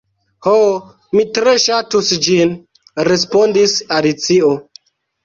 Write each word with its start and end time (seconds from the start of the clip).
"Ho, 0.45 0.53
mi 1.17 1.25
tre 1.37 1.53
ŝatus 1.63 2.09
ĝin," 2.29 2.55
respondis 3.09 3.77
Alicio. 3.99 4.51